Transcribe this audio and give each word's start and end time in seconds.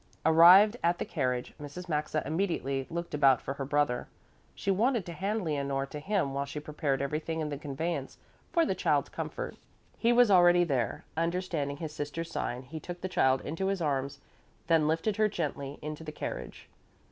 Arrived 0.25 0.77
at 0.83 0.97
the 0.97 1.05
carriage, 1.05 1.53
Mrs. 1.61 1.87
Maxa 1.87 2.23
immediately 2.25 2.87
looked 2.89 3.13
about 3.13 3.39
for 3.39 3.53
her 3.53 3.65
brother. 3.65 4.07
She 4.55 4.71
wanted 4.71 5.05
to 5.05 5.13
hand 5.13 5.43
Leonore 5.43 5.85
to 5.85 5.99
him 5.99 6.33
while 6.33 6.45
she 6.45 6.59
prepared 6.59 7.03
everything 7.03 7.39
in 7.39 7.49
the 7.49 7.57
conveyance 7.59 8.17
for 8.51 8.65
the 8.65 8.73
child's 8.73 9.09
comfort. 9.09 9.57
He 9.99 10.11
was 10.11 10.31
already 10.31 10.63
there. 10.63 11.05
Understanding 11.15 11.77
his 11.77 11.93
sister's 11.93 12.31
sign, 12.31 12.63
he 12.63 12.79
took 12.79 13.01
the 13.01 13.09
child 13.09 13.41
into 13.41 13.67
his 13.67 13.79
arms, 13.79 14.19
then 14.65 14.87
lifted 14.87 15.17
her 15.17 15.27
gently 15.29 15.77
into 15.83 16.03
the 16.03 16.11
carriage. 16.11 16.67